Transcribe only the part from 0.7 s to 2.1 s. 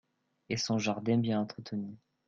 jardin bien entretenu.